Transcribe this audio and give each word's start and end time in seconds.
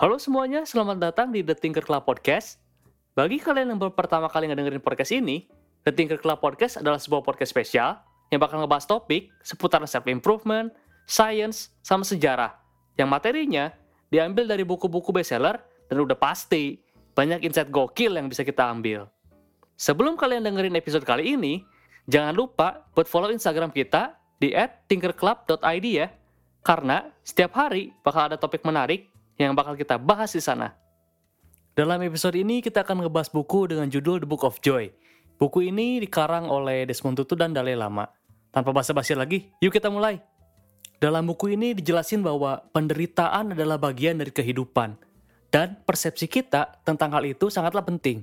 Halo 0.00 0.16
semuanya, 0.16 0.64
selamat 0.64 0.96
datang 0.96 1.28
di 1.28 1.44
The 1.44 1.52
Tinker 1.52 1.84
Club 1.84 2.08
Podcast. 2.08 2.56
Bagi 3.12 3.36
kalian 3.36 3.76
yang 3.76 3.76
baru 3.76 3.92
pertama 3.92 4.32
kali 4.32 4.48
ngedengerin 4.48 4.80
podcast 4.80 5.12
ini, 5.12 5.44
The 5.84 5.92
Tinker 5.92 6.16
Club 6.16 6.40
Podcast 6.40 6.80
adalah 6.80 6.96
sebuah 6.96 7.20
podcast 7.20 7.52
spesial 7.52 8.00
yang 8.32 8.40
bakal 8.40 8.64
ngebahas 8.64 8.88
topik 8.88 9.28
seputar 9.44 9.84
self-improvement, 9.84 10.72
science, 11.04 11.76
sama 11.84 12.00
sejarah. 12.08 12.48
Yang 12.96 13.08
materinya 13.12 13.64
diambil 14.08 14.48
dari 14.48 14.64
buku-buku 14.64 15.12
bestseller 15.12 15.60
dan 15.92 16.00
udah 16.00 16.16
pasti 16.16 16.80
banyak 17.12 17.44
insight 17.44 17.68
gokil 17.68 18.16
yang 18.16 18.32
bisa 18.32 18.40
kita 18.40 18.72
ambil. 18.72 19.04
Sebelum 19.76 20.16
kalian 20.16 20.48
dengerin 20.48 20.80
episode 20.80 21.04
kali 21.04 21.36
ini, 21.36 21.60
jangan 22.08 22.32
lupa 22.32 22.88
buat 22.96 23.04
follow 23.04 23.28
Instagram 23.28 23.68
kita 23.68 24.16
di 24.40 24.56
@tinkerclub.id 24.88 25.86
ya. 25.92 26.08
Karena 26.64 27.04
setiap 27.20 27.52
hari 27.52 27.92
bakal 28.00 28.32
ada 28.32 28.40
topik 28.40 28.64
menarik 28.64 29.09
yang 29.48 29.56
bakal 29.56 29.72
kita 29.72 29.96
bahas 29.96 30.36
di 30.36 30.42
sana. 30.44 30.76
Dalam 31.72 32.02
episode 32.04 32.36
ini 32.36 32.60
kita 32.60 32.84
akan 32.84 33.06
ngebahas 33.06 33.32
buku 33.32 33.72
dengan 33.72 33.88
judul 33.88 34.20
The 34.20 34.28
Book 34.28 34.44
of 34.44 34.60
Joy. 34.60 34.92
Buku 35.40 35.64
ini 35.64 35.96
dikarang 36.04 36.52
oleh 36.52 36.84
Desmond 36.84 37.16
Tutu 37.16 37.32
dan 37.32 37.56
Dalai 37.56 37.72
Lama. 37.72 38.04
Tanpa 38.52 38.74
basa-basi 38.76 39.16
lagi, 39.16 39.48
yuk 39.64 39.72
kita 39.72 39.88
mulai. 39.88 40.20
Dalam 41.00 41.24
buku 41.24 41.56
ini 41.56 41.72
dijelasin 41.72 42.20
bahwa 42.20 42.60
penderitaan 42.76 43.56
adalah 43.56 43.80
bagian 43.80 44.20
dari 44.20 44.28
kehidupan. 44.28 45.00
Dan 45.48 45.80
persepsi 45.88 46.28
kita 46.28 46.84
tentang 46.84 47.16
hal 47.16 47.24
itu 47.24 47.48
sangatlah 47.48 47.80
penting. 47.80 48.20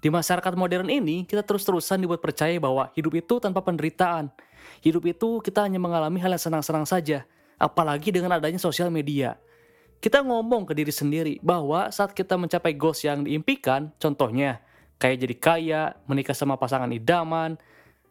Di 0.00 0.08
masyarakat 0.08 0.56
modern 0.56 0.88
ini, 0.88 1.28
kita 1.28 1.44
terus-terusan 1.44 2.00
dibuat 2.00 2.24
percaya 2.24 2.56
bahwa 2.56 2.88
hidup 2.96 3.20
itu 3.20 3.36
tanpa 3.36 3.60
penderitaan. 3.60 4.32
Hidup 4.80 5.04
itu 5.04 5.44
kita 5.44 5.68
hanya 5.68 5.76
mengalami 5.76 6.16
hal 6.24 6.32
yang 6.32 6.40
senang-senang 6.40 6.88
saja, 6.88 7.28
apalagi 7.60 8.08
dengan 8.08 8.40
adanya 8.40 8.56
sosial 8.56 8.88
media 8.88 9.36
kita 10.00 10.24
ngomong 10.24 10.64
ke 10.64 10.72
diri 10.72 10.88
sendiri 10.88 11.36
bahwa 11.44 11.92
saat 11.92 12.16
kita 12.16 12.40
mencapai 12.40 12.72
goals 12.72 13.04
yang 13.04 13.20
diimpikan, 13.20 13.92
contohnya 14.00 14.64
kayak 14.96 15.16
jadi 15.20 15.36
kaya, 15.36 15.82
menikah 16.08 16.32
sama 16.32 16.56
pasangan 16.56 16.88
idaman, 16.88 17.60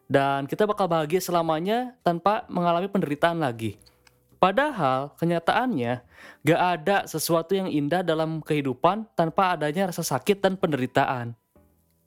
dan 0.05 0.45
kita 0.45 0.69
bakal 0.69 0.85
bahagia 0.85 1.21
selamanya 1.21 1.97
tanpa 2.05 2.45
mengalami 2.49 2.89
penderitaan 2.89 3.41
lagi. 3.41 3.77
Padahal 4.37 5.17
kenyataannya 5.19 6.01
gak 6.45 6.61
ada 6.61 6.97
sesuatu 7.09 7.57
yang 7.57 7.67
indah 7.67 8.05
dalam 8.05 8.39
kehidupan 8.39 9.09
tanpa 9.17 9.57
adanya 9.57 9.91
rasa 9.91 10.05
sakit 10.05 10.39
dan 10.39 10.55
penderitaan. 10.55 11.35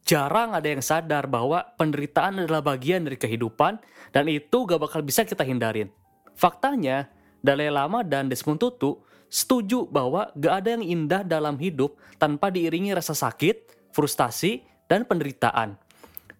Jarang 0.03 0.57
ada 0.57 0.67
yang 0.67 0.83
sadar 0.83 1.31
bahwa 1.31 1.63
penderitaan 1.79 2.43
adalah 2.43 2.65
bagian 2.65 3.07
dari 3.07 3.21
kehidupan 3.21 3.79
dan 4.11 4.25
itu 4.27 4.65
gak 4.65 4.81
bakal 4.81 5.05
bisa 5.05 5.23
kita 5.29 5.45
hindarin. 5.45 5.93
Faktanya, 6.33 7.13
Dalai 7.45 7.69
Lama 7.69 8.01
dan 8.07 8.33
Desmond 8.33 8.59
Tutu 8.59 9.03
setuju 9.33 9.89
bahwa 9.89 10.29
gak 10.37 10.55
ada 10.61 10.69
yang 10.77 10.85
indah 10.85 11.25
dalam 11.25 11.57
hidup 11.57 11.97
tanpa 12.21 12.53
diiringi 12.53 12.93
rasa 12.93 13.17
sakit, 13.17 13.89
frustasi, 13.97 14.61
dan 14.85 15.09
penderitaan. 15.09 15.81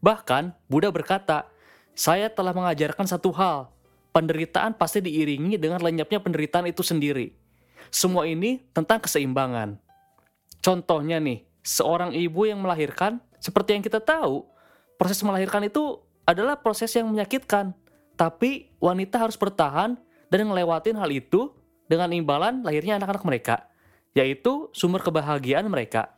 Bahkan, 0.05 0.53
Buddha 0.69 0.93
berkata, 0.93 1.49
saya 1.97 2.29
telah 2.29 2.53
mengajarkan 2.53 3.09
satu 3.09 3.33
hal, 3.33 3.73
penderitaan 4.13 4.77
pasti 4.77 5.01
diiringi 5.01 5.57
dengan 5.57 5.81
lenyapnya 5.81 6.21
penderitaan 6.21 6.69
itu 6.69 6.85
sendiri. 6.85 7.33
Semua 7.89 8.29
ini 8.29 8.61
tentang 8.77 9.01
keseimbangan. 9.01 9.81
Contohnya 10.61 11.17
nih, 11.17 11.49
seorang 11.65 12.13
ibu 12.13 12.45
yang 12.45 12.61
melahirkan, 12.61 13.25
seperti 13.41 13.73
yang 13.73 13.83
kita 13.83 14.05
tahu, 14.05 14.45
proses 15.01 15.25
melahirkan 15.25 15.65
itu 15.65 15.97
adalah 16.29 16.61
proses 16.61 16.93
yang 16.93 17.09
menyakitkan. 17.09 17.73
Tapi 18.21 18.69
wanita 18.79 19.17
harus 19.17 19.35
bertahan 19.41 19.97
dan 20.29 20.41
ngelewatin 20.45 20.95
hal 21.01 21.09
itu 21.09 21.51
dengan 21.93 22.09
imbalan 22.09 22.65
lahirnya 22.65 22.97
anak-anak 22.97 23.21
mereka, 23.29 23.69
yaitu 24.17 24.73
sumber 24.73 25.05
kebahagiaan 25.05 25.69
mereka. 25.69 26.09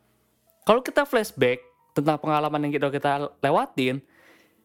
Kalau 0.63 0.79
kita 0.87 1.03
flashback 1.03 1.59
tentang 1.99 2.15
pengalaman 2.23 2.63
yang 2.63 2.73
kita, 2.79 2.87
kita 2.95 3.11
lewatin, 3.43 3.99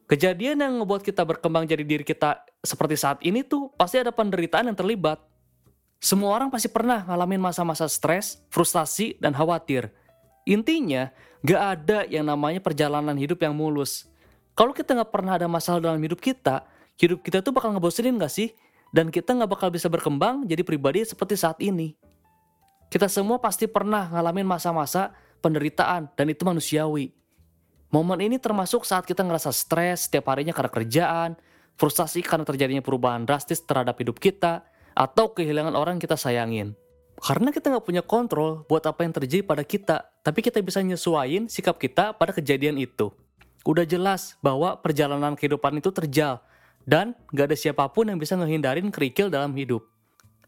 kejadian 0.05 0.61
yang 0.61 0.73
membuat 0.77 1.01
kita 1.01 1.25
berkembang 1.25 1.65
jadi 1.65 1.81
diri 1.81 2.05
kita 2.05 2.45
seperti 2.61 2.93
saat 2.93 3.17
ini 3.25 3.41
tuh 3.41 3.73
pasti 3.73 3.97
ada 3.97 4.13
penderitaan 4.13 4.69
yang 4.69 4.77
terlibat. 4.77 5.17
Semua 5.97 6.37
orang 6.37 6.53
pasti 6.53 6.69
pernah 6.69 7.03
ngalamin 7.03 7.41
masa-masa 7.41 7.89
stres, 7.89 8.39
frustasi, 8.53 9.17
dan 9.17 9.33
khawatir. 9.33 9.91
Intinya, 10.47 11.11
gak 11.43 11.61
ada 11.75 11.99
yang 12.07 12.23
namanya 12.23 12.63
perjalanan 12.63 13.17
hidup 13.19 13.43
yang 13.43 13.51
mulus. 13.51 14.07
Kalau 14.55 14.71
kita 14.71 14.95
gak 14.95 15.11
pernah 15.11 15.35
ada 15.35 15.49
masalah 15.51 15.83
dalam 15.83 15.99
hidup 15.99 16.23
kita, 16.23 16.63
hidup 16.95 17.19
kita 17.19 17.43
tuh 17.43 17.51
bakal 17.51 17.75
ngebosenin 17.75 18.15
gak 18.15 18.31
sih? 18.31 18.55
Dan 18.89 19.13
kita 19.13 19.37
nggak 19.37 19.49
bakal 19.49 19.69
bisa 19.69 19.85
berkembang 19.89 20.45
jadi 20.45 20.61
pribadi 20.65 21.05
seperti 21.05 21.37
saat 21.37 21.57
ini. 21.61 21.93
Kita 22.89 23.05
semua 23.05 23.37
pasti 23.37 23.69
pernah 23.69 24.09
ngalamin 24.09 24.45
masa-masa 24.49 25.13
penderitaan 25.45 26.09
dan 26.17 26.25
itu 26.25 26.41
manusiawi. 26.41 27.13
Momen 27.89 28.21
ini 28.21 28.37
termasuk 28.37 28.85
saat 28.85 29.05
kita 29.05 29.21
ngerasa 29.25 29.49
stres 29.53 30.09
setiap 30.09 30.29
harinya 30.29 30.53
karena 30.53 30.69
kerjaan, 30.73 31.31
frustasi 31.77 32.21
karena 32.21 32.45
terjadinya 32.45 32.81
perubahan 32.85 33.25
drastis 33.25 33.61
terhadap 33.65 33.97
hidup 33.97 34.17
kita, 34.21 34.65
atau 34.99 35.31
kehilangan 35.31 35.73
orang 35.79 35.97
yang 35.97 36.03
kita 36.03 36.19
sayangin. 36.19 36.75
Karena 37.19 37.51
kita 37.51 37.71
nggak 37.71 37.85
punya 37.87 38.03
kontrol 38.03 38.63
buat 38.67 38.83
apa 38.83 39.03
yang 39.07 39.15
terjadi 39.15 39.43
pada 39.43 39.63
kita, 39.63 40.07
tapi 40.23 40.39
kita 40.43 40.59
bisa 40.63 40.83
nyesuaiin 40.83 41.47
sikap 41.47 41.79
kita 41.79 42.15
pada 42.15 42.35
kejadian 42.35 42.79
itu. 42.79 43.11
Udah 43.67 43.83
jelas 43.83 44.39
bahwa 44.39 44.79
perjalanan 44.79 45.35
kehidupan 45.35 45.83
itu 45.83 45.91
terjal, 45.91 46.39
dan 46.89 47.13
gak 47.29 47.53
ada 47.53 47.57
siapa 47.57 47.85
pun 47.93 48.09
yang 48.09 48.17
bisa 48.17 48.33
ngehindarin 48.33 48.89
kerikil 48.89 49.29
dalam 49.29 49.53
hidup. 49.53 49.85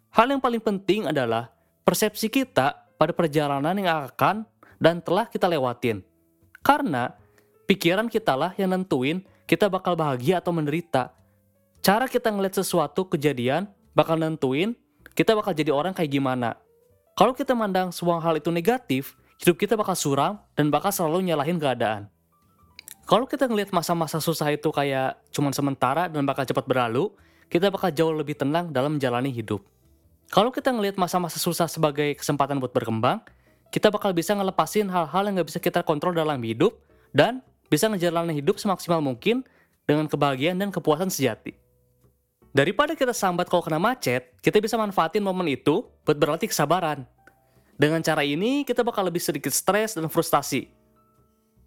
Hal 0.09 0.25
yang 0.33 0.41
paling 0.41 0.57
penting 0.57 1.05
adalah 1.05 1.53
persepsi 1.85 2.33
kita 2.33 2.73
pada 2.97 3.13
perjalanan 3.13 3.77
yang 3.77 4.09
akan 4.09 4.49
dan 4.81 4.97
telah 5.05 5.29
kita 5.29 5.45
lewatin. 5.45 6.01
Karena 6.65 7.13
pikiran 7.69 8.09
kita 8.09 8.33
lah 8.33 8.57
yang 8.57 8.73
nentuin 8.73 9.21
kita 9.45 9.69
bakal 9.69 9.93
bahagia 9.93 10.41
atau 10.41 10.49
menderita. 10.49 11.13
Cara 11.85 12.09
kita 12.09 12.33
ngeliat 12.33 12.57
sesuatu 12.57 13.05
kejadian 13.05 13.69
bakal 13.93 14.17
nentuin 14.17 14.73
kita 15.13 15.37
bakal 15.37 15.53
jadi 15.53 15.69
orang 15.69 15.93
kayak 15.93 16.09
gimana. 16.09 16.57
Kalau 17.13 17.37
kita 17.37 17.53
mandang 17.53 17.93
semua 17.93 18.17
hal 18.17 18.41
itu 18.41 18.49
negatif, 18.49 19.13
hidup 19.37 19.61
kita 19.61 19.77
bakal 19.77 19.93
suram 19.93 20.41
dan 20.57 20.73
bakal 20.73 20.89
selalu 20.89 21.29
nyalahin 21.29 21.61
keadaan. 21.61 22.09
Kalau 23.11 23.27
kita 23.27 23.43
ngelihat 23.43 23.75
masa-masa 23.75 24.23
susah 24.23 24.55
itu 24.55 24.71
kayak 24.71 25.19
cuman 25.35 25.51
sementara 25.51 26.07
dan 26.07 26.23
bakal 26.23 26.47
cepat 26.47 26.63
berlalu, 26.63 27.11
kita 27.51 27.67
bakal 27.67 27.91
jauh 27.91 28.15
lebih 28.15 28.39
tenang 28.39 28.71
dalam 28.71 28.95
menjalani 28.95 29.27
hidup. 29.27 29.59
Kalau 30.31 30.47
kita 30.47 30.71
ngelihat 30.71 30.95
masa-masa 30.95 31.35
susah 31.35 31.67
sebagai 31.67 32.15
kesempatan 32.15 32.55
buat 32.55 32.71
berkembang, 32.71 33.19
kita 33.67 33.91
bakal 33.91 34.15
bisa 34.15 34.31
ngelepasin 34.31 34.87
hal-hal 34.87 35.27
yang 35.27 35.43
gak 35.43 35.49
bisa 35.51 35.59
kita 35.59 35.83
kontrol 35.83 36.15
dalam 36.15 36.39
hidup 36.39 36.71
dan 37.11 37.43
bisa 37.67 37.91
ngejalanin 37.91 38.31
hidup 38.31 38.55
semaksimal 38.55 39.03
mungkin 39.03 39.43
dengan 39.83 40.07
kebahagiaan 40.07 40.55
dan 40.55 40.71
kepuasan 40.71 41.11
sejati. 41.11 41.51
Daripada 42.55 42.95
kita 42.95 43.11
sambat 43.11 43.51
kalau 43.51 43.59
kena 43.59 43.75
macet, 43.75 44.39
kita 44.39 44.63
bisa 44.63 44.79
manfaatin 44.79 45.19
momen 45.19 45.51
itu 45.51 45.83
buat 46.07 46.15
berlatih 46.15 46.47
kesabaran. 46.47 47.03
Dengan 47.75 47.99
cara 47.99 48.23
ini, 48.23 48.63
kita 48.63 48.87
bakal 48.87 49.03
lebih 49.03 49.19
sedikit 49.19 49.51
stres 49.51 49.99
dan 49.99 50.07
frustasi. 50.07 50.71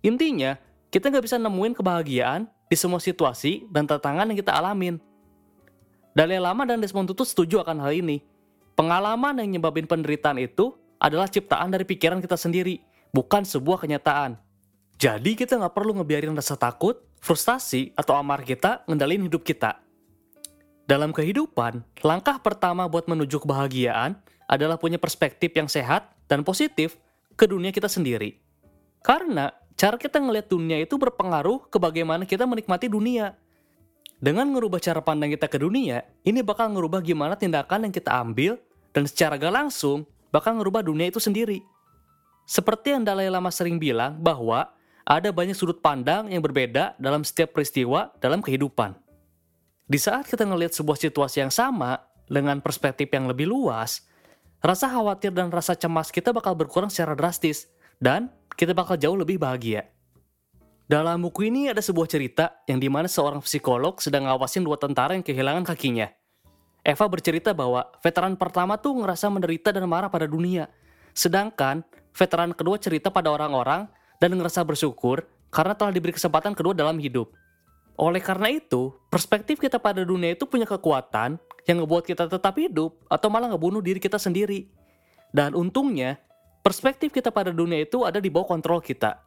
Intinya, 0.01 0.57
kita 0.95 1.11
nggak 1.11 1.27
bisa 1.27 1.43
nemuin 1.43 1.75
kebahagiaan 1.75 2.47
di 2.71 2.77
semua 2.79 3.03
situasi 3.03 3.67
dan 3.67 3.83
tantangan 3.83 4.31
yang 4.31 4.39
kita 4.39 4.55
alamin. 4.55 5.03
Dalai 6.15 6.39
Lama 6.39 6.63
dan 6.63 6.79
Desmond 6.79 7.11
Tutu 7.11 7.27
setuju 7.27 7.67
akan 7.67 7.83
hal 7.83 7.99
ini. 7.99 8.23
Pengalaman 8.79 9.43
yang 9.43 9.59
nyebabin 9.59 9.91
penderitaan 9.91 10.39
itu 10.39 10.71
adalah 11.03 11.27
ciptaan 11.27 11.75
dari 11.75 11.83
pikiran 11.83 12.23
kita 12.23 12.39
sendiri, 12.39 12.79
bukan 13.11 13.43
sebuah 13.43 13.83
kenyataan. 13.83 14.39
Jadi 14.95 15.35
kita 15.35 15.59
nggak 15.59 15.75
perlu 15.75 15.99
ngebiarin 15.99 16.31
rasa 16.31 16.55
takut, 16.55 17.03
frustasi, 17.19 17.91
atau 17.99 18.15
amarah 18.15 18.47
kita 18.47 18.87
ngendalin 18.87 19.27
hidup 19.27 19.43
kita. 19.43 19.83
Dalam 20.87 21.11
kehidupan, 21.11 21.83
langkah 22.07 22.39
pertama 22.39 22.87
buat 22.87 23.11
menuju 23.11 23.43
kebahagiaan 23.43 24.15
adalah 24.47 24.79
punya 24.79 25.03
perspektif 25.03 25.51
yang 25.59 25.67
sehat 25.67 26.15
dan 26.31 26.47
positif 26.47 26.95
ke 27.35 27.51
dunia 27.51 27.75
kita 27.75 27.91
sendiri. 27.91 28.39
Karena 29.03 29.51
cara 29.85 30.01
kita 30.01 30.17
ngelihat 30.17 30.49
dunia 30.49 30.81
itu 30.81 30.97
berpengaruh 30.97 31.69
ke 31.69 31.77
bagaimana 31.77 32.25
kita 32.25 32.49
menikmati 32.49 32.89
dunia. 32.89 33.37
Dengan 34.17 34.49
merubah 34.49 34.81
cara 34.81 35.05
pandang 35.05 35.29
kita 35.37 35.45
ke 35.45 35.61
dunia, 35.61 36.09
ini 36.25 36.41
bakal 36.41 36.73
ngerubah 36.73 37.05
gimana 37.05 37.37
tindakan 37.37 37.85
yang 37.85 37.93
kita 37.93 38.17
ambil 38.17 38.57
dan 38.97 39.05
secara 39.05 39.37
gak 39.37 39.53
langsung 39.53 40.09
bakal 40.33 40.57
ngerubah 40.57 40.81
dunia 40.81 41.13
itu 41.13 41.21
sendiri. 41.21 41.61
Seperti 42.49 42.97
yang 42.97 43.05
Dalai 43.05 43.29
Lama 43.29 43.53
sering 43.53 43.77
bilang 43.77 44.17
bahwa 44.17 44.73
ada 45.05 45.29
banyak 45.29 45.53
sudut 45.53 45.85
pandang 45.85 46.33
yang 46.33 46.41
berbeda 46.41 46.97
dalam 46.97 47.21
setiap 47.21 47.53
peristiwa 47.53 48.09
dalam 48.25 48.41
kehidupan. 48.41 48.97
Di 49.85 50.01
saat 50.01 50.25
kita 50.25 50.49
ngelihat 50.49 50.73
sebuah 50.73 50.97
situasi 50.97 51.45
yang 51.45 51.53
sama 51.53 52.01
dengan 52.25 52.57
perspektif 52.65 53.13
yang 53.13 53.29
lebih 53.29 53.53
luas, 53.53 54.01
rasa 54.65 54.89
khawatir 54.89 55.29
dan 55.37 55.53
rasa 55.53 55.77
cemas 55.77 56.09
kita 56.09 56.33
bakal 56.33 56.57
berkurang 56.57 56.89
secara 56.89 57.13
drastis 57.13 57.69
dan 58.01 58.33
kita 58.55 58.73
bakal 58.75 58.95
jauh 58.99 59.19
lebih 59.19 59.39
bahagia. 59.39 59.91
Dalam 60.85 61.25
buku 61.25 61.49
ini 61.49 61.73
ada 61.73 61.81
sebuah 61.81 62.07
cerita 62.07 62.61
yang 62.69 62.77
di 62.77 62.93
mana 62.93 63.09
seorang 63.09 63.41
psikolog 63.41 63.97
sedang 64.05 64.29
ngawasin 64.29 64.63
dua 64.63 64.77
tentara 64.77 65.17
yang 65.17 65.25
kehilangan 65.25 65.65
kakinya. 65.65 66.13
Eva 66.85 67.09
bercerita 67.09 67.57
bahwa 67.57 67.89
veteran 68.05 68.37
pertama 68.37 68.77
tuh 68.77 69.01
ngerasa 69.01 69.33
menderita 69.33 69.73
dan 69.73 69.89
marah 69.89 70.13
pada 70.13 70.29
dunia. 70.29 70.69
Sedangkan 71.17 71.81
veteran 72.13 72.53
kedua 72.53 72.77
cerita 72.77 73.09
pada 73.09 73.33
orang-orang 73.33 73.89
dan 74.21 74.37
ngerasa 74.37 74.61
bersyukur 74.61 75.25
karena 75.49 75.73
telah 75.73 75.97
diberi 75.97 76.13
kesempatan 76.13 76.53
kedua 76.53 76.77
dalam 76.77 77.01
hidup. 77.01 77.33
Oleh 77.97 78.21
karena 78.21 78.53
itu, 78.53 78.93
perspektif 79.09 79.57
kita 79.63 79.81
pada 79.81 80.05
dunia 80.05 80.35
itu 80.35 80.45
punya 80.45 80.67
kekuatan 80.67 81.41
yang 81.65 81.77
ngebuat 81.81 82.05
kita 82.05 82.29
tetap 82.29 82.55
hidup 82.59 83.01
atau 83.07 83.29
malah 83.33 83.49
ngebunuh 83.55 83.81
diri 83.81 84.03
kita 84.03 84.21
sendiri. 84.21 84.69
Dan 85.33 85.57
untungnya, 85.57 86.21
perspektif 86.65 87.13
kita 87.13 87.29
pada 87.29 87.53
dunia 87.53 87.85
itu 87.85 88.09
ada 88.09 88.17
di 88.17 88.33
bawah 88.33 88.49
kontrol 88.57 88.81
kita. 88.81 89.21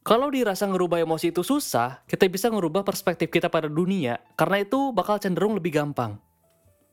Kalau 0.00 0.32
dirasa 0.32 0.64
ngerubah 0.64 1.04
emosi 1.04 1.28
itu 1.28 1.44
susah, 1.44 2.00
kita 2.08 2.24
bisa 2.32 2.48
ngerubah 2.48 2.80
perspektif 2.80 3.28
kita 3.28 3.52
pada 3.52 3.68
dunia 3.68 4.16
karena 4.40 4.64
itu 4.64 4.88
bakal 4.96 5.20
cenderung 5.20 5.52
lebih 5.60 5.76
gampang. 5.76 6.16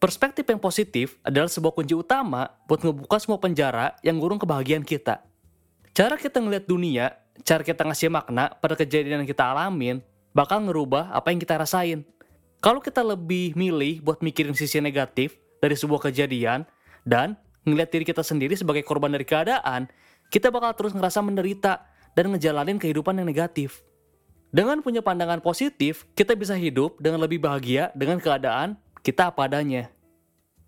Perspektif 0.03 0.43
yang 0.43 0.59
positif 0.59 1.15
adalah 1.23 1.47
sebuah 1.47 1.71
kunci 1.71 1.95
utama 1.95 2.51
buat 2.67 2.83
ngebuka 2.83 3.17
semua 3.23 3.39
penjara 3.39 3.95
yang 4.03 4.19
ngurung 4.19 4.35
kebahagiaan 4.35 4.83
kita. 4.83 5.23
Cara 5.95 6.19
kita 6.19 6.43
ngeliat 6.43 6.67
dunia, 6.67 7.15
cara 7.47 7.63
kita 7.63 7.87
ngasih 7.87 8.11
makna 8.11 8.51
pada 8.59 8.75
kejadian 8.75 9.23
yang 9.23 9.29
kita 9.29 9.47
alamin, 9.47 10.03
bakal 10.35 10.59
ngerubah 10.59 11.15
apa 11.15 11.31
yang 11.31 11.39
kita 11.39 11.55
rasain. 11.55 12.03
Kalau 12.59 12.83
kita 12.83 12.99
lebih 12.99 13.55
milih 13.55 14.03
buat 14.03 14.19
mikirin 14.19 14.57
sisi 14.57 14.83
negatif 14.83 15.39
dari 15.63 15.77
sebuah 15.79 16.11
kejadian 16.11 16.67
dan 17.07 17.39
ngeliat 17.63 17.89
diri 17.91 18.05
kita 18.07 18.23
sendiri 18.23 18.55
sebagai 18.55 18.83
korban 18.83 19.11
dari 19.11 19.23
keadaan, 19.27 19.87
kita 20.27 20.51
bakal 20.51 20.71
terus 20.75 20.93
ngerasa 20.95 21.19
menderita 21.23 21.87
dan 22.13 22.31
ngejalanin 22.31 22.77
kehidupan 22.79 23.17
yang 23.19 23.27
negatif. 23.27 23.83
Dengan 24.53 24.85
punya 24.85 25.01
pandangan 25.01 25.41
positif, 25.41 26.05
kita 26.13 26.37
bisa 26.37 26.53
hidup 26.53 27.01
dengan 27.01 27.25
lebih 27.25 27.41
bahagia 27.41 27.89
dengan 27.97 28.21
keadaan 28.21 28.77
kita 29.01 29.33
apa 29.33 29.49
adanya. 29.49 29.89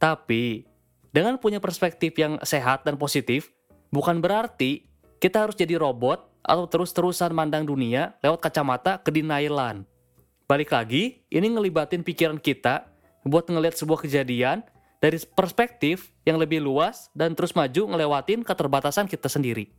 Tapi, 0.01 0.65
dengan 1.13 1.37
punya 1.37 1.61
perspektif 1.61 2.17
yang 2.17 2.41
sehat 2.41 2.81
dan 2.81 2.97
positif, 2.97 3.53
bukan 3.93 4.19
berarti 4.19 4.89
kita 5.21 5.45
harus 5.45 5.55
jadi 5.55 5.77
robot 5.77 6.25
atau 6.41 6.65
terus-terusan 6.65 7.33
mandang 7.33 7.65
dunia 7.65 8.17
lewat 8.25 8.49
kacamata 8.49 8.97
kedinailan. 9.01 9.85
Balik 10.45 10.73
lagi, 10.73 11.25
ini 11.33 11.47
ngelibatin 11.49 12.05
pikiran 12.05 12.37
kita 12.37 12.85
buat 13.25 13.49
ngelihat 13.49 13.77
sebuah 13.81 14.05
kejadian 14.05 14.61
dari 15.05 15.21
perspektif 15.21 16.09
yang 16.25 16.41
lebih 16.41 16.57
luas 16.57 17.13
dan 17.13 17.37
terus 17.37 17.53
maju 17.53 17.93
ngelewatin 17.93 18.41
keterbatasan 18.41 19.05
kita 19.05 19.29
sendiri. 19.29 19.69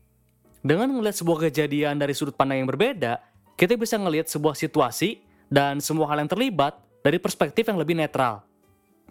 Dengan 0.63 0.87
ngelihat 0.87 1.19
sebuah 1.19 1.51
kejadian 1.51 1.99
dari 1.99 2.15
sudut 2.15 2.39
pandang 2.39 2.63
yang 2.63 2.71
berbeda, 2.71 3.19
kita 3.59 3.75
bisa 3.75 3.99
ngelihat 3.99 4.31
sebuah 4.31 4.55
situasi 4.55 5.19
dan 5.51 5.83
semua 5.83 6.07
hal 6.15 6.23
yang 6.23 6.31
terlibat 6.31 6.79
dari 7.03 7.19
perspektif 7.19 7.67
yang 7.67 7.83
lebih 7.83 7.99
netral. 7.99 8.47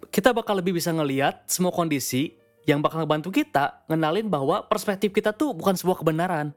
Kita 0.08 0.32
bakal 0.32 0.64
lebih 0.64 0.80
bisa 0.80 0.88
ngelihat 0.88 1.44
semua 1.44 1.72
kondisi 1.72 2.32
yang 2.64 2.80
bakal 2.80 3.04
ngebantu 3.04 3.28
kita 3.28 3.84
ngenalin 3.84 4.32
bahwa 4.32 4.64
perspektif 4.64 5.12
kita 5.12 5.36
tuh 5.36 5.52
bukan 5.52 5.76
sebuah 5.76 6.00
kebenaran, 6.00 6.56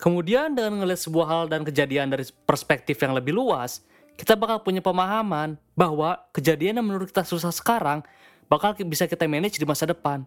Kemudian 0.00 0.56
dengan 0.56 0.80
ngeliat 0.80 0.96
sebuah 0.96 1.26
hal 1.28 1.44
dan 1.52 1.60
kejadian 1.60 2.08
dari 2.08 2.24
perspektif 2.48 2.96
yang 3.04 3.12
lebih 3.12 3.36
luas, 3.36 3.84
kita 4.16 4.32
bakal 4.32 4.64
punya 4.64 4.80
pemahaman 4.80 5.60
bahwa 5.76 6.16
kejadian 6.32 6.80
yang 6.80 6.88
menurut 6.88 7.12
kita 7.12 7.20
susah 7.20 7.52
sekarang 7.52 8.00
bakal 8.50 8.74
bisa 8.82 9.06
kita 9.06 9.30
manage 9.30 9.62
di 9.62 9.64
masa 9.64 9.86
depan. 9.86 10.26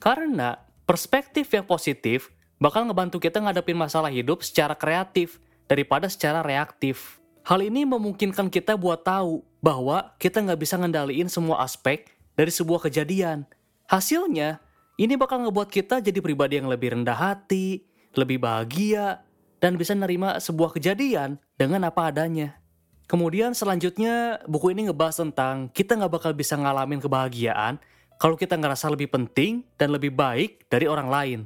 Karena 0.00 0.56
perspektif 0.88 1.52
yang 1.52 1.68
positif 1.68 2.32
bakal 2.56 2.88
ngebantu 2.88 3.20
kita 3.20 3.38
ngadepin 3.44 3.76
masalah 3.76 4.08
hidup 4.08 4.40
secara 4.40 4.72
kreatif 4.72 5.36
daripada 5.68 6.08
secara 6.08 6.40
reaktif. 6.40 7.20
Hal 7.44 7.60
ini 7.60 7.84
memungkinkan 7.84 8.48
kita 8.48 8.78
buat 8.78 9.04
tahu 9.04 9.44
bahwa 9.60 10.14
kita 10.16 10.40
nggak 10.40 10.60
bisa 10.62 10.78
ngendaliin 10.78 11.28
semua 11.28 11.60
aspek 11.60 12.08
dari 12.38 12.54
sebuah 12.54 12.86
kejadian. 12.88 13.44
Hasilnya, 13.90 14.62
ini 14.96 15.18
bakal 15.18 15.42
ngebuat 15.42 15.68
kita 15.68 15.98
jadi 15.98 16.22
pribadi 16.22 16.62
yang 16.62 16.70
lebih 16.70 16.94
rendah 16.94 17.18
hati, 17.18 17.82
lebih 18.14 18.38
bahagia, 18.38 19.26
dan 19.58 19.74
bisa 19.74 19.92
nerima 19.98 20.38
sebuah 20.38 20.78
kejadian 20.78 21.36
dengan 21.58 21.82
apa 21.90 22.14
adanya. 22.14 22.61
Kemudian 23.10 23.52
selanjutnya 23.52 24.40
buku 24.48 24.72
ini 24.72 24.88
ngebahas 24.88 25.20
tentang 25.20 25.68
kita 25.70 25.98
nggak 25.98 26.12
bakal 26.12 26.32
bisa 26.32 26.56
ngalamin 26.56 27.02
kebahagiaan 27.02 27.76
kalau 28.16 28.38
kita 28.38 28.54
ngerasa 28.54 28.88
lebih 28.88 29.10
penting 29.10 29.66
dan 29.74 29.90
lebih 29.90 30.14
baik 30.14 30.64
dari 30.70 30.86
orang 30.86 31.08
lain. 31.10 31.40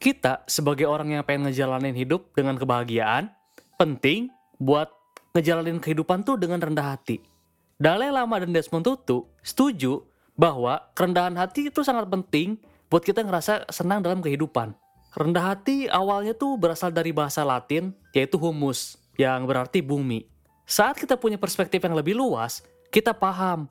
Kita 0.00 0.42
sebagai 0.48 0.88
orang 0.88 1.12
yang 1.14 1.22
pengen 1.22 1.48
ngejalanin 1.48 1.94
hidup 1.94 2.34
dengan 2.34 2.58
kebahagiaan, 2.58 3.30
penting 3.76 4.32
buat 4.58 4.90
ngejalanin 5.36 5.78
kehidupan 5.78 6.24
tuh 6.26 6.40
dengan 6.40 6.60
rendah 6.60 6.96
hati. 6.96 7.22
Dalai 7.74 8.10
Lama 8.10 8.38
dan 8.38 8.54
Desmond 8.54 8.86
Tutu 8.86 9.26
setuju 9.42 10.02
bahwa 10.34 10.82
kerendahan 10.94 11.34
hati 11.38 11.70
itu 11.70 11.82
sangat 11.86 12.10
penting 12.10 12.58
buat 12.90 13.02
kita 13.02 13.22
ngerasa 13.22 13.70
senang 13.70 14.02
dalam 14.02 14.22
kehidupan. 14.22 14.74
Rendah 15.14 15.54
hati 15.54 15.86
awalnya 15.86 16.34
tuh 16.34 16.58
berasal 16.58 16.90
dari 16.90 17.14
bahasa 17.14 17.46
Latin, 17.46 17.94
yaitu 18.10 18.34
humus, 18.34 18.98
yang 19.14 19.46
berarti 19.46 19.78
bumi. 19.78 20.26
Saat 20.64 20.96
kita 20.96 21.20
punya 21.20 21.36
perspektif 21.36 21.80
yang 21.84 21.92
lebih 21.92 22.16
luas, 22.16 22.64
kita 22.88 23.12
paham 23.12 23.68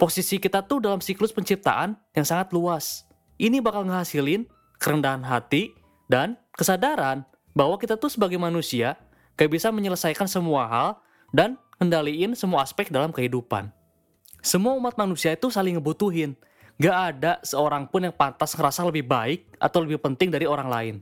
posisi 0.00 0.40
kita 0.40 0.64
tuh 0.64 0.80
dalam 0.80 1.04
siklus 1.04 1.36
penciptaan 1.36 1.96
yang 2.16 2.24
sangat 2.24 2.56
luas. 2.56 3.04
Ini 3.36 3.60
bakal 3.60 3.84
ngehasilin 3.84 4.48
kerendahan 4.80 5.20
hati 5.20 5.76
dan 6.08 6.40
kesadaran 6.56 7.28
bahwa 7.52 7.76
kita 7.76 8.00
tuh 8.00 8.08
sebagai 8.08 8.40
manusia 8.40 8.96
gak 9.36 9.52
bisa 9.52 9.68
menyelesaikan 9.68 10.24
semua 10.24 10.64
hal 10.68 10.88
dan 11.32 11.60
kendaliin 11.76 12.32
semua 12.32 12.64
aspek 12.64 12.88
dalam 12.88 13.12
kehidupan. 13.12 13.68
Semua 14.40 14.72
umat 14.80 14.96
manusia 14.96 15.36
itu 15.36 15.52
saling 15.52 15.76
ngebutuhin, 15.76 16.32
Gak 16.80 16.96
ada 16.96 17.36
seorang 17.44 17.84
pun 17.84 18.08
yang 18.08 18.16
pantas 18.16 18.56
ngerasa 18.56 18.88
lebih 18.88 19.04
baik 19.04 19.52
atau 19.60 19.84
lebih 19.84 20.00
penting 20.00 20.32
dari 20.32 20.48
orang 20.48 20.68
lain. 20.72 20.94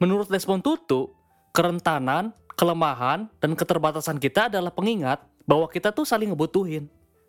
Menurut 0.00 0.32
Desmond 0.32 0.64
Tutu, 0.64 1.12
kerentanan, 1.52 2.32
kelemahan, 2.54 3.28
dan 3.40 3.52
keterbatasan 3.56 4.16
kita 4.20 4.48
adalah 4.52 4.70
pengingat 4.70 5.22
bahwa 5.44 5.66
kita 5.68 5.90
tuh 5.90 6.06
saling 6.06 6.30
ngebutuhin. 6.30 6.86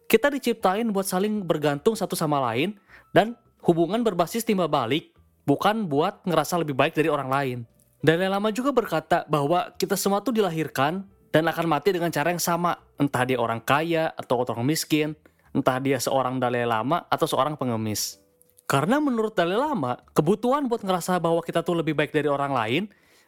Kita 0.08 0.30
diciptain 0.30 0.86
buat 0.94 1.08
saling 1.08 1.42
bergantung 1.42 1.98
satu 1.98 2.14
sama 2.14 2.38
lain 2.52 2.78
dan 3.16 3.34
hubungan 3.66 4.04
berbasis 4.04 4.46
timbal 4.46 4.70
balik, 4.70 5.10
bukan 5.48 5.88
buat 5.90 6.22
ngerasa 6.28 6.60
lebih 6.62 6.78
baik 6.78 6.94
dari 6.94 7.10
orang 7.10 7.30
lain. 7.32 7.58
Dan 8.04 8.20
lama 8.20 8.52
juga 8.52 8.76
berkata 8.76 9.24
bahwa 9.32 9.72
kita 9.80 9.96
semua 9.96 10.20
tuh 10.20 10.36
dilahirkan 10.36 11.08
dan 11.32 11.44
akan 11.48 11.66
mati 11.66 11.96
dengan 11.96 12.12
cara 12.12 12.36
yang 12.36 12.44
sama, 12.44 12.76
entah 13.00 13.24
dia 13.24 13.40
orang 13.40 13.64
kaya 13.64 14.12
atau 14.14 14.44
orang 14.44 14.68
miskin, 14.68 15.16
entah 15.56 15.80
dia 15.80 15.98
seorang 15.98 16.38
Dalai 16.38 16.68
Lama 16.68 17.08
atau 17.08 17.26
seorang 17.26 17.56
pengemis. 17.56 18.20
Karena 18.68 19.00
menurut 19.00 19.34
Dalai 19.34 19.56
Lama, 19.56 19.98
kebutuhan 20.12 20.68
buat 20.68 20.84
ngerasa 20.84 21.16
bahwa 21.18 21.40
kita 21.42 21.64
tuh 21.64 21.80
lebih 21.80 21.96
baik 21.96 22.12
dari 22.12 22.28
orang 22.28 22.52
lain 22.52 22.84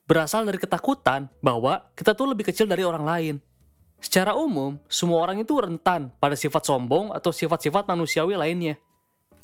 berasal 0.06 0.46
dari 0.46 0.62
ketakutan 0.62 1.28
bahwa 1.42 1.90
kita 1.98 2.14
tuh 2.14 2.30
lebih 2.30 2.50
kecil 2.50 2.70
dari 2.70 2.86
orang 2.86 3.06
lain. 3.06 3.36
Secara 3.98 4.38
umum, 4.38 4.78
semua 4.86 5.26
orang 5.26 5.42
itu 5.42 5.58
rentan 5.58 6.14
pada 6.22 6.38
sifat 6.38 6.62
sombong 6.62 7.10
atau 7.10 7.34
sifat-sifat 7.34 7.90
manusiawi 7.90 8.38
lainnya. 8.38 8.78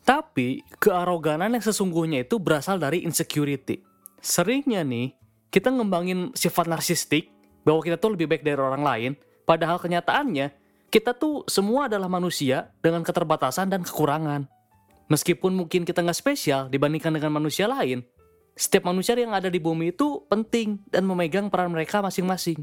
Tapi, 0.06 0.62
kearoganan 0.82 1.53
yang 1.53 1.65
sesungguhnya 1.65 2.25
itu 2.25 2.38
berasal 2.41 2.77
dari 2.77 3.06
insecurity. 3.06 3.82
Seringnya 4.22 4.86
nih, 4.86 5.13
kita 5.50 5.74
ngembangin 5.74 6.34
sifat 6.38 6.70
narsistik 6.70 7.30
bahwa 7.65 7.82
kita 7.82 7.98
tuh 7.98 8.13
lebih 8.13 8.30
baik 8.30 8.46
dari 8.46 8.58
orang 8.58 8.86
lain, 8.86 9.12
padahal 9.46 9.77
kenyataannya 9.82 10.53
kita 10.91 11.15
tuh 11.15 11.48
semua 11.48 11.88
adalah 11.88 12.12
manusia 12.12 12.70
dengan 12.84 13.01
keterbatasan 13.01 13.72
dan 13.72 13.82
kekurangan. 13.82 14.46
Meskipun 15.08 15.56
mungkin 15.56 15.88
kita 15.88 16.03
nggak 16.03 16.18
spesial 16.18 16.68
dibandingkan 16.68 17.15
dengan 17.15 17.32
manusia 17.36 17.68
lain, 17.68 18.03
setiap 18.62 18.86
manusia 18.86 19.18
yang 19.18 19.34
ada 19.34 19.50
di 19.50 19.58
bumi 19.58 19.89
itu 19.89 20.22
penting 20.30 20.77
dan 20.94 21.01
memegang 21.10 21.50
peran 21.50 21.74
mereka 21.74 21.98
masing-masing. 22.06 22.62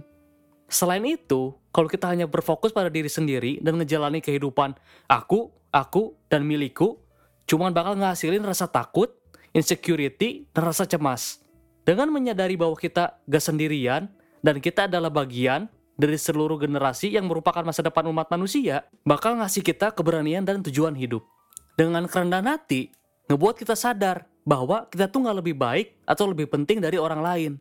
Selain 0.70 1.02
itu, 1.02 1.58
kalau 1.74 1.90
kita 1.90 2.06
hanya 2.06 2.30
berfokus 2.30 2.70
pada 2.70 2.86
diri 2.86 3.10
sendiri 3.10 3.58
dan 3.58 3.74
ngejalani 3.82 4.22
kehidupan 4.22 4.78
aku, 5.10 5.50
aku, 5.74 6.14
dan 6.30 6.46
milikku, 6.46 7.02
cuman 7.50 7.74
bakal 7.74 7.98
ngehasilin 7.98 8.46
rasa 8.46 8.70
takut, 8.70 9.10
insecurity, 9.50 10.46
dan 10.54 10.70
rasa 10.70 10.86
cemas. 10.86 11.42
Dengan 11.82 12.14
menyadari 12.14 12.54
bahwa 12.54 12.78
kita 12.78 13.18
gak 13.26 13.42
sendirian, 13.42 14.06
dan 14.38 14.62
kita 14.62 14.86
adalah 14.86 15.10
bagian 15.10 15.66
dari 15.98 16.14
seluruh 16.14 16.62
generasi 16.62 17.10
yang 17.10 17.26
merupakan 17.26 17.66
masa 17.66 17.82
depan 17.82 18.06
umat 18.14 18.30
manusia 18.30 18.86
bakal 19.02 19.34
ngasih 19.34 19.66
kita 19.66 19.90
keberanian 19.90 20.46
dan 20.46 20.62
tujuan 20.62 20.94
hidup. 20.94 21.26
Dengan 21.74 22.06
kerendahan 22.06 22.54
hati, 22.54 22.94
ngebuat 23.26 23.58
kita 23.58 23.74
sadar 23.74 24.30
bahwa 24.48 24.88
kita 24.88 25.12
tuh 25.12 25.28
nggak 25.28 25.38
lebih 25.44 25.54
baik 25.60 26.00
atau 26.08 26.24
lebih 26.24 26.48
penting 26.48 26.80
dari 26.80 26.96
orang 26.96 27.20
lain. 27.20 27.52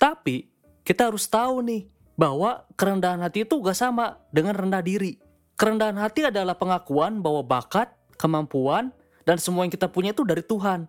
Tapi, 0.00 0.48
kita 0.80 1.12
harus 1.12 1.28
tahu 1.28 1.60
nih, 1.60 1.84
bahwa 2.16 2.64
kerendahan 2.76 3.20
hati 3.20 3.48
itu 3.48 3.56
gak 3.64 3.76
sama 3.76 4.20
dengan 4.28 4.52
rendah 4.52 4.84
diri. 4.84 5.16
Kerendahan 5.56 5.96
hati 5.96 6.28
adalah 6.28 6.52
pengakuan 6.52 7.20
bahwa 7.24 7.40
bakat, 7.40 7.92
kemampuan, 8.20 8.92
dan 9.24 9.40
semua 9.40 9.64
yang 9.64 9.72
kita 9.72 9.88
punya 9.88 10.12
itu 10.12 10.24
dari 10.24 10.44
Tuhan. 10.44 10.84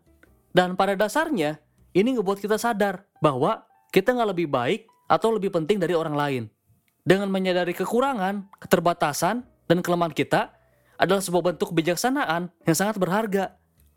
Dan 0.51 0.75
pada 0.75 0.95
dasarnya, 0.95 1.59
ini 1.95 2.15
ngebuat 2.19 2.39
kita 2.39 2.59
sadar 2.59 3.07
bahwa 3.23 3.63
kita 3.91 4.11
nggak 4.11 4.29
lebih 4.31 4.47
baik 4.51 4.87
atau 5.07 5.31
lebih 5.35 5.51
penting 5.51 5.79
dari 5.79 5.95
orang 5.95 6.15
lain. 6.15 6.43
Dengan 7.03 7.31
menyadari 7.31 7.71
kekurangan, 7.75 8.47
keterbatasan, 8.59 9.43
dan 9.67 9.79
kelemahan 9.79 10.11
kita 10.15 10.51
adalah 10.99 11.23
sebuah 11.23 11.55
bentuk 11.55 11.71
kebijaksanaan 11.71 12.51
yang 12.67 12.75
sangat 12.75 12.99
berharga. 12.99 13.55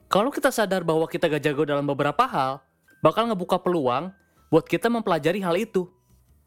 Kalau 0.09 0.31
kita 0.31 0.53
sadar 0.55 0.85
bahwa 0.87 1.09
kita 1.11 1.27
gak 1.27 1.43
jago 1.43 1.65
dalam 1.67 1.85
beberapa 1.85 2.25
hal, 2.29 2.63
bakal 3.03 3.29
ngebuka 3.29 3.59
peluang 3.59 4.13
buat 4.53 4.65
kita 4.65 4.87
mempelajari 4.93 5.43
hal 5.43 5.57
itu. 5.59 5.91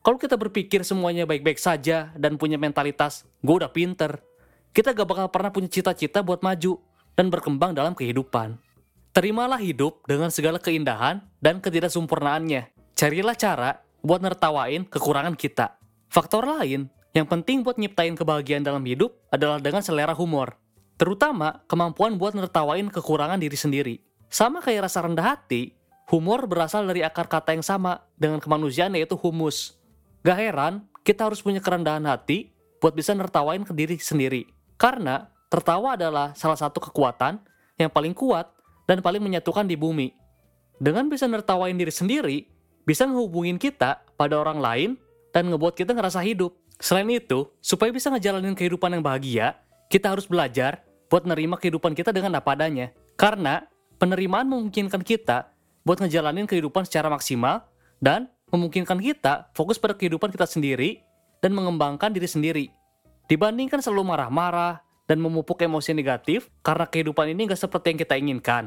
Kalau 0.06 0.16
kita 0.16 0.40
berpikir 0.40 0.88
semuanya 0.88 1.28
baik-baik 1.28 1.60
saja 1.60 2.16
dan 2.16 2.40
punya 2.40 2.56
mentalitas, 2.56 3.28
gue 3.44 3.56
udah 3.60 3.68
pinter, 3.68 4.24
kita 4.72 4.94
gak 4.94 5.10
bakal 5.10 5.28
pernah 5.28 5.52
punya 5.52 5.68
cita-cita 5.68 6.24
buat 6.24 6.40
maju 6.46 6.80
dan 7.18 7.28
berkembang 7.34 7.74
dalam 7.74 7.98
kehidupan. 7.98 8.62
Terimalah 9.12 9.58
hidup 9.58 10.06
dengan 10.06 10.30
segala 10.30 10.62
keindahan 10.62 11.26
dan 11.42 11.58
ketidaksempurnaannya. 11.58 12.70
Carilah 12.94 13.34
cara 13.34 13.82
buat 14.06 14.22
nertawain 14.22 14.86
kekurangan 14.86 15.34
kita. 15.34 15.74
Faktor 16.08 16.46
lain 16.46 16.88
yang 17.18 17.26
penting 17.26 17.66
buat 17.66 17.82
nyiptain 17.82 18.14
kebahagiaan 18.14 18.62
dalam 18.62 18.86
hidup 18.86 19.18
adalah 19.34 19.58
dengan 19.58 19.82
selera 19.82 20.14
humor. 20.14 20.54
Terutama 20.98 21.62
kemampuan 21.70 22.18
buat 22.18 22.34
nertawain 22.34 22.90
kekurangan 22.90 23.38
diri 23.38 23.54
sendiri. 23.54 23.96
Sama 24.34 24.60
kayak 24.60 24.90
rasa 24.90 25.06
rendah 25.06 25.38
hati, 25.38 25.78
humor 26.10 26.50
berasal 26.50 26.90
dari 26.90 27.06
akar 27.06 27.30
kata 27.30 27.54
yang 27.54 27.62
sama 27.62 28.02
dengan 28.18 28.42
kemanusiaan 28.42 28.98
yaitu 28.98 29.14
humus. 29.14 29.78
Gak 30.26 30.42
heran, 30.42 30.90
kita 31.06 31.30
harus 31.30 31.40
punya 31.40 31.62
kerendahan 31.62 32.04
hati 32.10 32.50
buat 32.82 32.98
bisa 32.98 33.14
nertawain 33.14 33.62
ke 33.62 33.72
diri 33.78 34.02
sendiri. 34.02 34.50
Karena 34.76 35.30
tertawa 35.54 35.94
adalah 35.94 36.34
salah 36.34 36.58
satu 36.58 36.82
kekuatan 36.82 37.40
yang 37.78 37.94
paling 37.94 38.18
kuat 38.18 38.50
dan 38.90 39.00
paling 39.06 39.22
menyatukan 39.22 39.70
di 39.70 39.78
bumi. 39.78 40.12
Dengan 40.82 41.10
bisa 41.10 41.30
nertawain 41.30 41.78
diri 41.78 41.94
sendiri, 41.94 42.38
bisa 42.86 43.06
ngehubungin 43.06 43.62
kita 43.62 44.02
pada 44.18 44.38
orang 44.38 44.58
lain 44.58 44.90
dan 45.30 45.50
ngebuat 45.54 45.78
kita 45.78 45.94
ngerasa 45.94 46.26
hidup. 46.26 46.58
Selain 46.78 47.10
itu, 47.10 47.50
supaya 47.62 47.90
bisa 47.90 48.14
ngejalanin 48.14 48.54
kehidupan 48.54 48.94
yang 48.94 49.02
bahagia, 49.02 49.58
kita 49.90 50.14
harus 50.14 50.30
belajar 50.30 50.87
buat 51.08 51.24
nerima 51.28 51.56
kehidupan 51.60 51.96
kita 51.96 52.12
dengan 52.16 52.40
apa 52.40 52.56
adanya. 52.56 52.92
Karena 53.20 53.64
penerimaan 53.98 54.48
memungkinkan 54.48 55.02
kita 55.02 55.52
buat 55.88 56.04
ngejalanin 56.04 56.46
kehidupan 56.46 56.84
secara 56.84 57.08
maksimal 57.08 57.66
dan 58.04 58.28
memungkinkan 58.52 59.00
kita 59.00 59.52
fokus 59.56 59.80
pada 59.80 59.96
kehidupan 59.96 60.32
kita 60.32 60.48
sendiri 60.48 61.04
dan 61.40 61.56
mengembangkan 61.56 62.12
diri 62.12 62.28
sendiri. 62.28 62.66
Dibandingkan 63.28 63.84
selalu 63.84 64.16
marah-marah 64.16 64.80
dan 65.08 65.20
memupuk 65.20 65.60
emosi 65.60 65.96
negatif 65.96 66.52
karena 66.64 66.88
kehidupan 66.88 67.32
ini 67.32 67.48
nggak 67.48 67.60
seperti 67.60 67.96
yang 67.96 68.00
kita 68.00 68.16
inginkan. 68.16 68.64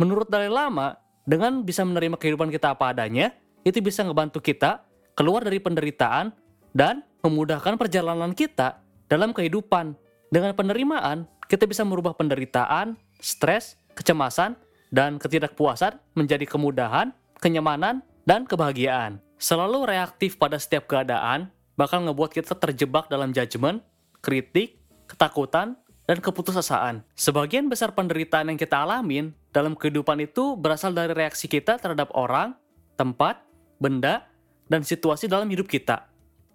Menurut 0.00 0.28
Dalai 0.28 0.48
Lama, 0.48 0.96
dengan 1.28 1.62
bisa 1.62 1.84
menerima 1.84 2.16
kehidupan 2.16 2.48
kita 2.48 2.74
apa 2.76 2.92
adanya, 2.92 3.32
itu 3.62 3.78
bisa 3.78 4.02
ngebantu 4.02 4.42
kita 4.42 4.82
keluar 5.14 5.44
dari 5.44 5.60
penderitaan 5.60 6.32
dan 6.72 7.04
memudahkan 7.22 7.76
perjalanan 7.78 8.32
kita 8.32 8.80
dalam 9.06 9.36
kehidupan. 9.36 9.94
Dengan 10.32 10.56
penerimaan, 10.56 11.28
kita 11.52 11.68
bisa 11.68 11.84
merubah 11.84 12.16
penderitaan, 12.16 12.96
stres, 13.20 13.76
kecemasan, 13.92 14.56
dan 14.88 15.20
ketidakpuasan 15.20 16.00
menjadi 16.16 16.48
kemudahan, 16.48 17.12
kenyamanan, 17.44 18.00
dan 18.24 18.48
kebahagiaan. 18.48 19.20
Selalu 19.36 19.84
reaktif 19.84 20.40
pada 20.40 20.56
setiap 20.56 20.88
keadaan 20.88 21.52
bakal 21.76 22.08
ngebuat 22.08 22.32
kita 22.32 22.56
terjebak 22.56 23.12
dalam 23.12 23.36
judgement, 23.36 23.84
kritik, 24.24 24.80
ketakutan, 25.04 25.76
dan 26.08 26.24
keputusasaan. 26.24 27.04
Sebagian 27.12 27.68
besar 27.68 27.92
penderitaan 27.92 28.48
yang 28.48 28.56
kita 28.56 28.80
alamin 28.80 29.36
dalam 29.52 29.76
kehidupan 29.76 30.24
itu 30.24 30.56
berasal 30.56 30.96
dari 30.96 31.12
reaksi 31.12 31.52
kita 31.52 31.76
terhadap 31.76 32.08
orang, 32.16 32.56
tempat, 32.96 33.44
benda, 33.76 34.24
dan 34.72 34.80
situasi 34.80 35.28
dalam 35.28 35.52
hidup 35.52 35.68
kita 35.68 36.08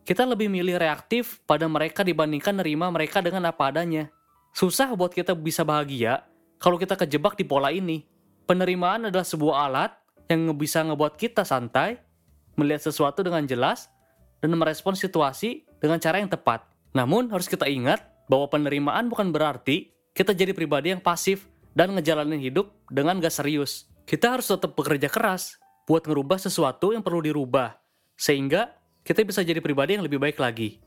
kita 0.07 0.23
lebih 0.23 0.47
milih 0.47 0.79
reaktif 0.79 1.43
pada 1.43 1.67
mereka 1.67 1.99
dibandingkan 1.99 2.55
nerima 2.55 2.87
mereka 2.87 3.19
dengan 3.19 3.51
apa 3.51 3.67
adanya. 3.75 4.07
Susah 4.57 4.89
buat 4.97 5.13
kita 5.13 5.37
bisa 5.37 5.61
bahagia 5.61 6.25
kalau 6.57 6.81
kita 6.81 6.97
kejebak 6.97 7.37
di 7.37 7.45
pola 7.45 7.69
ini. 7.69 8.09
Penerimaan 8.49 9.05
adalah 9.05 9.21
sebuah 9.21 9.69
alat 9.69 9.93
yang 10.33 10.49
bisa 10.57 10.81
ngebuat 10.81 11.13
kita 11.13 11.45
santai, 11.45 12.01
melihat 12.57 12.89
sesuatu 12.89 13.21
dengan 13.21 13.45
jelas, 13.45 13.85
dan 14.41 14.57
merespon 14.57 14.97
situasi 14.97 15.61
dengan 15.77 16.01
cara 16.01 16.17
yang 16.17 16.33
tepat. 16.33 16.65
Namun 16.97 17.29
harus 17.29 17.45
kita 17.45 17.69
ingat 17.69 18.01
bahwa 18.25 18.49
penerimaan 18.49 19.13
bukan 19.13 19.29
berarti 19.29 19.93
kita 20.17 20.33
jadi 20.33 20.57
pribadi 20.57 20.89
yang 20.89 21.05
pasif 21.05 21.45
dan 21.77 21.93
ngejalanin 21.93 22.41
hidup 22.41 22.73
dengan 22.89 23.21
gak 23.21 23.37
serius. 23.37 23.85
Kita 24.09 24.41
harus 24.41 24.49
tetap 24.49 24.73
bekerja 24.73 25.05
keras 25.05 25.61
buat 25.85 26.01
ngerubah 26.01 26.41
sesuatu 26.41 26.97
yang 26.97 27.05
perlu 27.05 27.21
dirubah, 27.21 27.77
sehingga 28.17 28.73
kita 29.05 29.21
bisa 29.21 29.45
jadi 29.45 29.61
pribadi 29.61 30.01
yang 30.01 30.05
lebih 30.09 30.17
baik 30.17 30.41
lagi. 30.41 30.86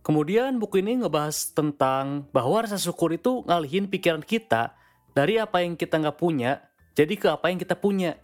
Kemudian 0.00 0.56
buku 0.56 0.80
ini 0.80 1.04
ngebahas 1.04 1.52
tentang 1.52 2.24
bahwa 2.32 2.64
rasa 2.64 2.80
syukur 2.80 3.12
itu 3.12 3.44
ngalihin 3.44 3.84
pikiran 3.84 4.24
kita 4.24 4.72
dari 5.12 5.36
apa 5.36 5.60
yang 5.60 5.76
kita 5.76 6.00
nggak 6.00 6.16
punya 6.16 6.64
jadi 6.96 7.14
ke 7.16 7.28
apa 7.28 7.52
yang 7.52 7.58
kita 7.60 7.76
punya. 7.76 8.16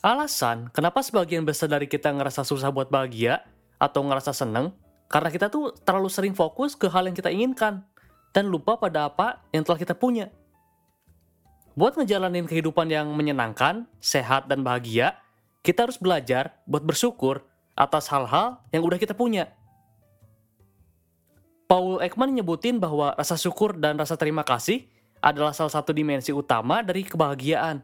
Alasan 0.00 0.72
kenapa 0.72 1.04
sebagian 1.04 1.44
besar 1.44 1.68
dari 1.68 1.84
kita 1.84 2.08
ngerasa 2.08 2.40
susah 2.44 2.72
buat 2.72 2.88
bahagia 2.88 3.44
atau 3.76 4.00
ngerasa 4.04 4.32
seneng 4.32 4.72
karena 5.12 5.28
kita 5.28 5.52
tuh 5.52 5.76
terlalu 5.84 6.08
sering 6.08 6.32
fokus 6.32 6.72
ke 6.72 6.88
hal 6.88 7.04
yang 7.04 7.16
kita 7.16 7.28
inginkan 7.28 7.84
dan 8.32 8.48
lupa 8.48 8.78
pada 8.80 9.10
apa 9.10 9.44
yang 9.52 9.66
telah 9.66 9.76
kita 9.76 9.92
punya. 9.92 10.32
Buat 11.76 12.00
ngejalanin 12.00 12.48
kehidupan 12.48 12.88
yang 12.90 13.12
menyenangkan, 13.14 13.86
sehat, 14.02 14.50
dan 14.50 14.64
bahagia, 14.64 15.18
kita 15.60 15.86
harus 15.86 15.98
belajar 16.00 16.56
buat 16.66 16.82
bersyukur 16.82 17.44
atas 17.76 18.08
hal-hal 18.08 18.60
yang 18.72 18.82
udah 18.84 18.98
kita 18.98 19.12
punya. 19.12 19.52
Paul 21.70 22.02
Ekman 22.02 22.34
nyebutin 22.34 22.82
bahwa 22.82 23.14
rasa 23.14 23.38
syukur 23.38 23.78
dan 23.78 23.94
rasa 23.94 24.18
terima 24.18 24.42
kasih 24.42 24.90
adalah 25.22 25.54
salah 25.54 25.70
satu 25.70 25.94
dimensi 25.94 26.34
utama 26.34 26.82
dari 26.82 27.06
kebahagiaan. 27.06 27.78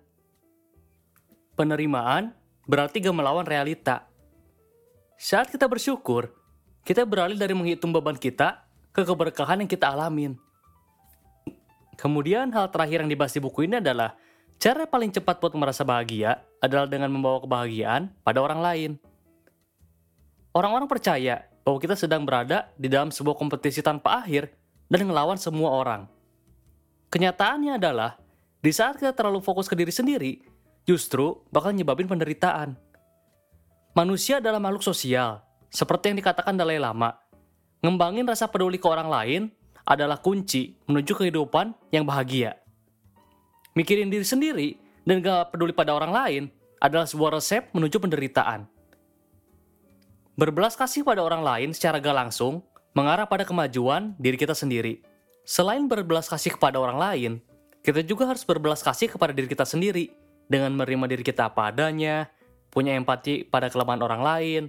Penerimaan 1.55 2.35
berarti 2.67 2.99
melawan 3.15 3.47
realita. 3.47 4.11
Saat 5.15 5.55
kita 5.55 5.71
bersyukur, 5.71 6.35
kita 6.83 7.07
beralih 7.07 7.39
dari 7.39 7.55
menghitung 7.55 7.95
beban 7.95 8.19
kita 8.19 8.67
ke 8.91 9.07
keberkahan 9.07 9.63
yang 9.63 9.71
kita 9.71 9.87
alamin. 9.95 10.35
Kemudian 11.95 12.51
hal 12.51 12.67
terakhir 12.75 13.07
yang 13.07 13.11
dibahas 13.15 13.33
di 13.33 13.41
buku 13.41 13.71
ini 13.71 13.79
adalah 13.79 14.19
Cara 14.57 14.89
paling 14.89 15.13
cepat 15.13 15.37
buat 15.37 15.53
merasa 15.53 15.85
bahagia 15.85 16.41
adalah 16.65 16.89
dengan 16.89 17.13
membawa 17.13 17.45
kebahagiaan 17.45 18.09
pada 18.25 18.41
orang 18.41 18.61
lain. 18.65 18.91
Orang-orang 20.57 20.89
percaya 20.89 21.45
bahwa 21.67 21.83
kita 21.83 21.99
sedang 21.99 22.23
berada 22.23 22.71
di 22.79 22.87
dalam 22.87 23.11
sebuah 23.11 23.35
kompetisi 23.35 23.83
tanpa 23.83 24.23
akhir 24.23 24.55
dan 24.87 25.03
ngelawan 25.03 25.35
semua 25.35 25.75
orang. 25.75 26.07
Kenyataannya 27.11 27.75
adalah, 27.75 28.15
di 28.63 28.71
saat 28.71 28.95
kita 28.95 29.11
terlalu 29.11 29.43
fokus 29.43 29.67
ke 29.67 29.75
diri 29.75 29.91
sendiri, 29.91 30.47
justru 30.87 31.43
bakal 31.51 31.75
nyebabin 31.75 32.07
penderitaan. 32.07 32.79
Manusia 33.99 34.39
adalah 34.39 34.63
makhluk 34.63 34.87
sosial, 34.87 35.43
seperti 35.67 36.15
yang 36.15 36.23
dikatakan 36.23 36.55
Dalai 36.55 36.79
Lama. 36.79 37.19
Ngembangin 37.83 38.23
rasa 38.23 38.47
peduli 38.47 38.79
ke 38.79 38.87
orang 38.87 39.11
lain 39.11 39.43
adalah 39.83 40.23
kunci 40.23 40.79
menuju 40.87 41.19
kehidupan 41.19 41.75
yang 41.91 42.07
bahagia 42.07 42.63
mikirin 43.77 44.09
diri 44.09 44.25
sendiri, 44.25 44.69
dan 45.05 45.21
gak 45.21 45.53
peduli 45.53 45.77
pada 45.77 45.93
orang 45.93 46.11
lain 46.11 46.43
adalah 46.81 47.05
sebuah 47.05 47.37
resep 47.37 47.69
menuju 47.77 48.01
penderitaan. 48.01 48.65
Berbelas 50.37 50.77
kasih 50.77 51.01
pada 51.01 51.25
orang 51.25 51.41
lain 51.41 51.73
secara 51.73 51.97
gak 51.97 52.13
langsung 52.13 52.61
mengarah 52.93 53.25
pada 53.25 53.49
kemajuan 53.49 54.13
diri 54.21 54.37
kita 54.37 54.53
sendiri. 54.53 55.01
Selain 55.49 55.81
berbelas 55.89 56.29
kasih 56.29 56.61
kepada 56.61 56.77
orang 56.77 57.01
lain, 57.01 57.33
kita 57.81 58.05
juga 58.05 58.29
harus 58.29 58.45
berbelas 58.45 58.85
kasih 58.85 59.09
kepada 59.09 59.33
diri 59.33 59.49
kita 59.49 59.65
sendiri 59.65 60.13
dengan 60.45 60.77
menerima 60.77 61.09
diri 61.09 61.25
kita 61.25 61.49
apa 61.49 61.73
adanya, 61.73 62.29
punya 62.69 62.93
empati 63.01 63.49
pada 63.49 63.73
kelemahan 63.73 64.05
orang 64.05 64.21
lain, 64.21 64.63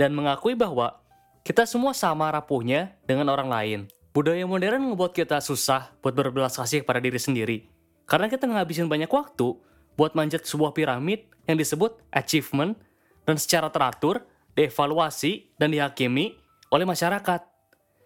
dan 0.00 0.16
mengakui 0.16 0.56
bahwa 0.56 1.04
kita 1.44 1.68
semua 1.68 1.92
sama 1.92 2.32
rapuhnya 2.32 2.96
dengan 3.04 3.28
orang 3.28 3.52
lain. 3.52 3.80
Budaya 4.16 4.48
modern 4.48 4.88
membuat 4.88 5.12
kita 5.12 5.36
susah 5.44 5.92
buat 6.00 6.16
berbelas 6.16 6.56
kasih 6.56 6.80
kepada 6.80 7.04
diri 7.04 7.20
sendiri. 7.20 7.68
Karena 8.08 8.32
kita 8.32 8.48
ngabisin 8.48 8.88
banyak 8.88 9.12
waktu 9.12 9.52
buat 10.00 10.16
manjat 10.16 10.48
sebuah 10.48 10.72
piramid 10.72 11.28
yang 11.44 11.60
disebut 11.60 12.00
achievement 12.08 12.80
dan 13.28 13.36
secara 13.36 13.68
teratur 13.68 14.24
dievaluasi 14.54 15.54
dan 15.58 15.70
dihakimi 15.70 16.34
oleh 16.70 16.86
masyarakat. 16.86 17.40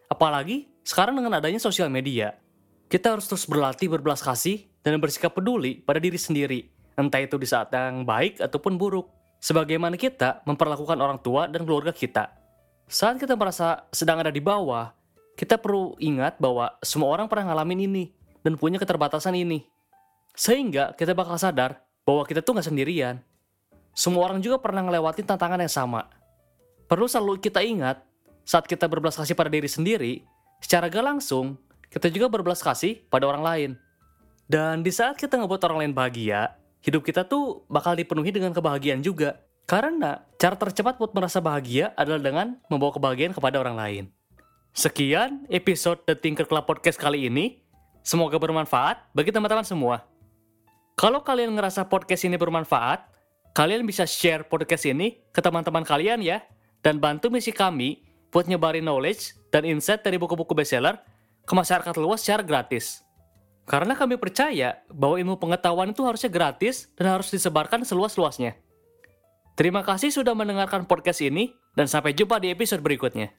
Apalagi 0.09 0.69
sekarang 0.85 1.21
dengan 1.21 1.37
adanya 1.37 1.61
sosial 1.61 1.93
media, 1.93 2.37
kita 2.89 3.13
harus 3.13 3.29
terus 3.29 3.45
berlatih 3.45 3.93
berbelas 3.93 4.25
kasih 4.25 4.65
dan 4.81 4.97
bersikap 4.97 5.37
peduli 5.37 5.85
pada 5.85 6.01
diri 6.01 6.17
sendiri, 6.17 6.65
entah 6.97 7.21
itu 7.21 7.37
di 7.37 7.45
saat 7.45 7.69
yang 7.73 8.09
baik 8.09 8.41
ataupun 8.41 8.81
buruk. 8.81 9.13
Sebagaimana 9.39 9.95
kita 9.95 10.43
memperlakukan 10.49 10.99
orang 10.99 11.23
tua 11.23 11.47
dan 11.47 11.63
keluarga 11.63 11.95
kita. 11.95 12.27
Saat 12.91 13.23
kita 13.23 13.39
merasa 13.39 13.87
sedang 13.95 14.19
ada 14.19 14.35
di 14.35 14.43
bawah, 14.43 14.91
kita 15.39 15.55
perlu 15.55 15.95
ingat 16.03 16.43
bahwa 16.43 16.75
semua 16.83 17.15
orang 17.15 17.31
pernah 17.31 17.55
ngalamin 17.55 17.87
ini 17.87 18.05
dan 18.43 18.59
punya 18.59 18.83
keterbatasan 18.83 19.39
ini. 19.39 19.63
Sehingga 20.35 20.91
kita 20.99 21.15
bakal 21.15 21.39
sadar 21.39 21.79
bahwa 22.03 22.27
kita 22.27 22.43
tuh 22.43 22.59
nggak 22.59 22.67
sendirian. 22.67 23.23
Semua 23.95 24.27
orang 24.27 24.43
juga 24.43 24.59
pernah 24.59 24.83
ngelewatin 24.83 25.23
tantangan 25.23 25.63
yang 25.63 25.71
sama. 25.71 26.11
Perlu 26.89 27.05
selalu 27.05 27.37
kita 27.37 27.61
ingat, 27.61 28.01
saat 28.49 28.65
kita 28.65 28.89
berbelas 28.89 29.13
kasih 29.21 29.37
pada 29.37 29.53
diri 29.53 29.69
sendiri, 29.69 30.25
secara 30.57 30.89
gak 30.89 31.05
langsung, 31.05 31.61
kita 31.93 32.09
juga 32.09 32.33
berbelas 32.33 32.65
kasih 32.65 33.05
pada 33.13 33.29
orang 33.29 33.45
lain. 33.45 33.71
Dan 34.49 34.81
di 34.81 34.89
saat 34.89 35.21
kita 35.21 35.37
ngebuat 35.37 35.61
orang 35.69 35.85
lain 35.85 35.93
bahagia, 35.93 36.57
hidup 36.81 37.05
kita 37.05 37.29
tuh 37.29 37.69
bakal 37.69 37.93
dipenuhi 37.93 38.33
dengan 38.33 38.57
kebahagiaan 38.57 39.05
juga. 39.05 39.37
Karena 39.69 40.25
cara 40.41 40.57
tercepat 40.57 40.97
buat 40.97 41.13
merasa 41.13 41.45
bahagia 41.45 41.93
adalah 41.93 42.25
dengan 42.25 42.57
membawa 42.73 42.97
kebahagiaan 42.97 43.37
kepada 43.37 43.61
orang 43.61 43.77
lain. 43.77 44.05
Sekian 44.73 45.45
episode 45.53 46.01
The 46.09 46.17
Tinker 46.17 46.49
Club 46.49 46.65
Podcast 46.65 46.97
kali 46.97 47.29
ini. 47.29 47.61
Semoga 48.01 48.41
bermanfaat 48.41 49.13
bagi 49.13 49.29
teman-teman 49.29 49.69
semua. 49.69 50.09
Kalau 50.97 51.21
kalian 51.21 51.53
ngerasa 51.53 51.85
podcast 51.85 52.25
ini 52.25 52.41
bermanfaat, 52.41 53.05
kalian 53.53 53.85
bisa 53.85 54.09
share 54.09 54.49
podcast 54.49 54.89
ini 54.89 55.21
ke 55.29 55.45
teman-teman 55.45 55.85
kalian 55.85 56.25
ya, 56.25 56.41
dan 56.83 57.03
bantu 57.03 57.33
misi 57.33 57.51
kami 57.51 58.03
buat 58.29 58.47
nyebarin 58.47 58.85
knowledge 58.85 59.35
dan 59.49 59.65
insight 59.65 60.05
dari 60.05 60.21
buku-buku 60.21 60.53
bestseller 60.53 61.01
ke 61.49 61.53
masyarakat 61.57 61.95
luas 61.97 62.21
secara 62.21 62.45
gratis. 62.45 63.01
Karena 63.69 63.93
kami 63.93 64.17
percaya 64.17 64.81
bahwa 64.89 65.21
ilmu 65.21 65.37
pengetahuan 65.37 65.93
itu 65.93 66.01
harusnya 66.05 66.33
gratis 66.33 66.89
dan 66.97 67.21
harus 67.21 67.29
disebarkan 67.29 67.85
seluas-luasnya. 67.85 68.57
Terima 69.59 69.83
kasih 69.83 70.15
sudah 70.15 70.33
mendengarkan 70.39 70.87
podcast 70.87 71.19
ini, 71.21 71.51
dan 71.75 71.91
sampai 71.91 72.15
jumpa 72.15 72.39
di 72.39 72.55
episode 72.55 72.79
berikutnya. 72.79 73.35